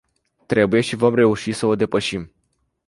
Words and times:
Trebuie 0.47 0.81
și 0.81 0.95
vom 0.95 1.15
reuși 1.15 1.51
să 1.51 1.65
o 1.65 1.75
depășim. 1.75 2.31